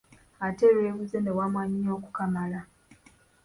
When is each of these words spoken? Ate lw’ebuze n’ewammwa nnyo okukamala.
Ate 0.45 0.65
lw’ebuze 0.75 1.17
n’ewammwa 1.21 1.63
nnyo 1.67 1.91
okukamala. 1.97 2.59